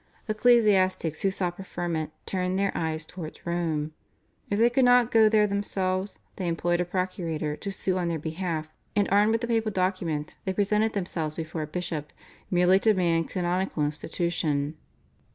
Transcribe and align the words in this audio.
Ecclesiastics 0.27 1.21
who 1.21 1.29
sought 1.29 1.57
preferment 1.57 2.11
turned 2.25 2.57
their 2.57 2.75
eyes 2.75 3.05
towards 3.05 3.45
Rome. 3.45 3.93
If 4.49 4.57
they 4.57 4.71
could 4.71 4.83
not 4.85 5.11
go 5.11 5.29
there 5.29 5.45
themselves, 5.45 6.17
they 6.37 6.47
employed 6.47 6.81
a 6.81 6.85
procurator 6.85 7.55
to 7.57 7.71
sue 7.71 7.99
on 7.99 8.07
their 8.07 8.17
behalf, 8.17 8.67
and 8.95 9.07
armed 9.11 9.31
with 9.31 9.43
a 9.43 9.47
papal 9.47 9.69
document, 9.71 10.33
they 10.43 10.53
presented 10.53 10.93
themselves 10.93 11.35
before 11.35 11.61
a 11.61 11.67
bishop 11.67 12.11
merely 12.49 12.79
to 12.79 12.93
demand 12.93 13.29
canonical 13.29 13.85
institution. 13.85 14.75